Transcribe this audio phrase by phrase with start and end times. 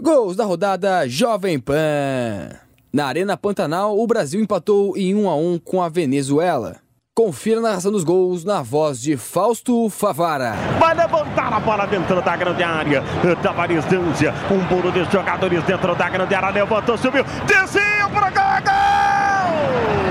[0.00, 2.50] Gols da rodada Jovem Pan.
[2.92, 6.76] Na Arena Pantanal, o Brasil empatou em 1 a 1 com a Venezuela.
[7.14, 10.54] Confira a narração dos gols na voz de Fausto Favara.
[10.80, 13.04] Vai levantar a bola dentro da grande área.
[13.40, 14.34] Tava a distância.
[14.50, 16.50] Um bolo de jogadores dentro da grande área.
[16.50, 17.24] Levantou, subiu.
[17.46, 18.30] Desceu para.
[18.30, 20.03] Gol!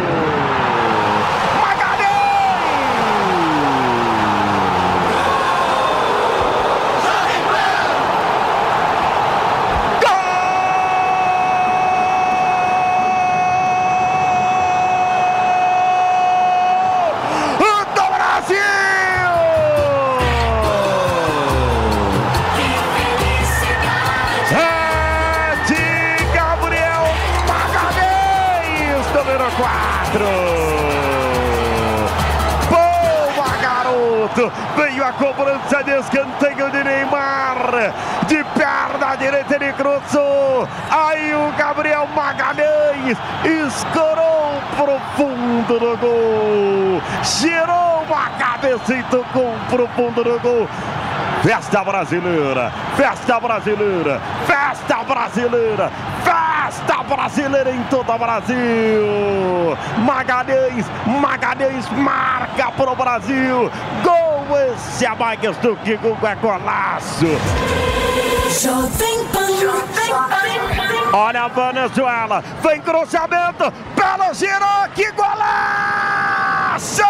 [29.33, 30.25] Número 4.
[32.69, 34.51] Boa, garoto!
[34.75, 37.93] Veio a cobrança de escanteio de Neymar.
[38.27, 40.67] De perna direita ele cruzou.
[40.89, 47.01] Aí o Gabriel Magalhães escorou profundo no gol.
[47.23, 50.69] Girou a cabeça e tocou profundo no gol.
[51.41, 55.91] Festa brasileira, festa brasileira, festa brasileira,
[56.23, 56.52] festa
[57.03, 59.77] brasileira em todo o Brasil.
[59.99, 63.71] Magalhães, Magalhães marca para o Brasil.
[64.03, 67.27] Gol esse a mais do que é golaço.
[68.61, 69.43] Jovem Pan.
[71.15, 74.65] Olha a Venezuela, vem cruzamento, pelo giro,
[74.95, 77.03] que golaço!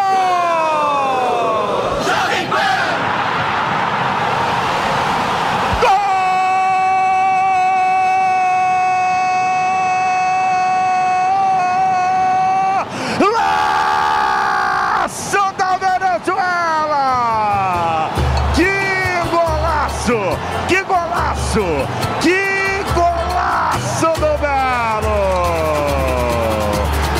[21.13, 21.87] Golaço!
[22.21, 25.19] Que golaço do Belo!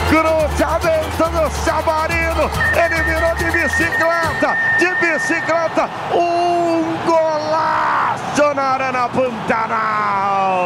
[0.10, 10.64] Cruzamento do Sabarino, ele virou de bicicleta, de bicicleta, um golaço na Arena Pantanal!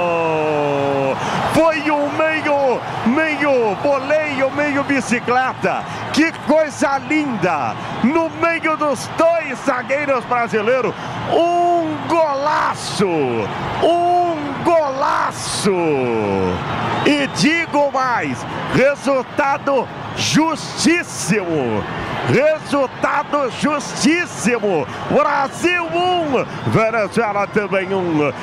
[1.54, 5.84] Foi um meio, meio boleio, meio bicicleta.
[6.14, 7.76] Que coisa linda!
[8.08, 10.94] No meio dos dois zagueiros brasileiros,
[11.30, 13.06] um golaço!
[13.06, 15.74] Um golaço!
[17.06, 19.86] E digo mais, resultado
[20.16, 21.84] justíssimo!
[22.30, 24.88] Resultado justíssimo!
[25.12, 27.98] Brasil 1, um, Venezuela também 1.
[27.98, 28.34] Um.